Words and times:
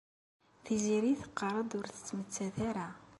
Tiziri 0.63 1.11
teqqar-d 1.21 1.71
ur 1.79 1.85
tettmettat 1.87 2.57
ara. 2.69 2.87